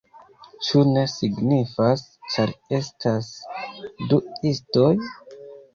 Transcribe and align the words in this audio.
Ĉu 0.67 0.79
ne 0.95 1.03
signifas, 1.11 2.05
ĉar 2.37 2.57
estas 2.81 3.31
du 4.09 4.25
istoj? 4.55 4.93